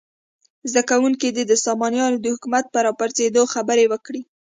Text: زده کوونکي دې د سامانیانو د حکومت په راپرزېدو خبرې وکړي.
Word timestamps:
زده 0.71 0.81
کوونکي 0.89 1.27
دې 1.35 1.43
د 1.47 1.53
سامانیانو 1.65 2.17
د 2.21 2.25
حکومت 2.33 2.65
په 2.69 2.79
راپرزېدو 2.87 3.43
خبرې 3.53 3.85
وکړي. 3.93 4.21